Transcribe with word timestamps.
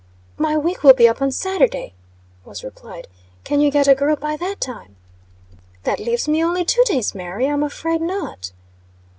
"My 0.39 0.57
week 0.57 0.81
will 0.81 0.95
be 0.95 1.07
up 1.07 1.21
on 1.21 1.31
Saturday," 1.31 1.93
was 2.43 2.63
replied. 2.63 3.07
"Can 3.43 3.61
you 3.61 3.69
get 3.69 3.87
a 3.87 3.93
girl 3.93 4.15
by 4.15 4.35
that 4.35 4.59
time?" 4.59 4.95
"That 5.83 5.99
leaves 5.99 6.27
me 6.27 6.43
only 6.43 6.65
two 6.65 6.81
days, 6.87 7.13
Mary; 7.13 7.45
I'm 7.45 7.61
afraid 7.61 8.01
not." 8.01 8.51